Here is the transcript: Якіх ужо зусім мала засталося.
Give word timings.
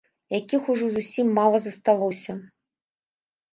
Якіх 0.37 0.63
ужо 0.75 0.87
зусім 0.95 1.29
мала 1.37 1.57
засталося. 1.67 2.37